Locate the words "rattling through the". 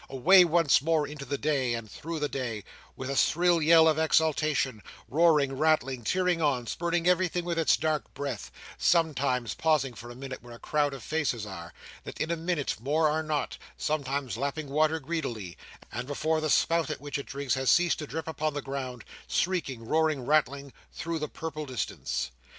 20.25-21.29